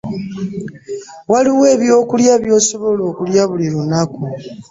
[1.31, 4.21] Waliwo eby'okulya by'osobola okulya buli lunaku.